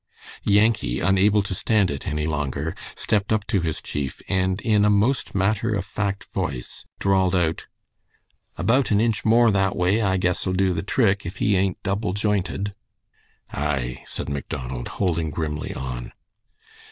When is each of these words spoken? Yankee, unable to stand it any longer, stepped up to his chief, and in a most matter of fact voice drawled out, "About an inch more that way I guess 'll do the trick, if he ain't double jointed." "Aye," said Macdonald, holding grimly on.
Yankee, 0.45 0.99
unable 0.99 1.43
to 1.43 1.53
stand 1.53 1.91
it 1.91 2.07
any 2.07 2.25
longer, 2.25 2.73
stepped 2.95 3.31
up 3.31 3.45
to 3.45 3.61
his 3.61 3.83
chief, 3.83 4.19
and 4.27 4.59
in 4.61 4.83
a 4.83 4.89
most 4.89 5.35
matter 5.35 5.75
of 5.75 5.85
fact 5.85 6.23
voice 6.33 6.85
drawled 6.97 7.35
out, 7.35 7.67
"About 8.57 8.89
an 8.89 8.99
inch 8.99 9.23
more 9.23 9.51
that 9.51 9.75
way 9.75 10.01
I 10.01 10.17
guess 10.17 10.47
'll 10.47 10.53
do 10.53 10.73
the 10.73 10.81
trick, 10.81 11.23
if 11.23 11.37
he 11.37 11.55
ain't 11.55 11.83
double 11.83 12.13
jointed." 12.13 12.73
"Aye," 13.53 14.03
said 14.07 14.27
Macdonald, 14.27 14.87
holding 14.97 15.29
grimly 15.29 15.71
on. 15.75 16.11